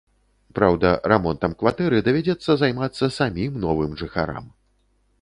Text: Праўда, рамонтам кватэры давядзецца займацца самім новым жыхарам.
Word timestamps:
Праўда, 0.59 0.93
рамонтам 1.13 1.53
кватэры 1.59 2.01
давядзецца 2.09 2.51
займацца 2.65 3.13
самім 3.19 3.63
новым 3.67 3.97
жыхарам. 4.05 4.53